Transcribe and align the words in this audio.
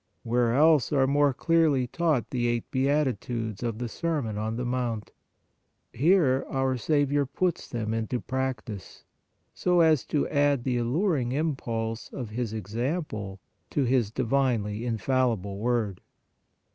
Where 0.23 0.55
else 0.55 0.91
are 0.91 1.05
more 1.05 1.31
clearly 1.31 1.85
taught 1.85 2.31
the 2.31 2.47
eight 2.47 2.71
beati 2.71 3.19
tudes 3.19 3.61
of 3.61 3.77
the 3.77 3.87
sermon 3.87 4.35
on 4.35 4.55
the 4.55 4.65
mount? 4.65 5.11
Here 5.93 6.43
our 6.49 6.75
Saviour 6.75 7.27
puts 7.27 7.67
them 7.69 7.93
into 7.93 8.19
practice, 8.19 9.03
so 9.53 9.81
as 9.81 10.03
to 10.05 10.27
add 10.29 10.63
the 10.63 10.77
alluring 10.77 11.33
impulse 11.33 12.09
of 12.11 12.31
His 12.31 12.51
example 12.51 13.39
to 13.69 13.83
His 13.83 14.09
divinely 14.09 14.87
infallible 14.87 15.59
word. 15.59 16.01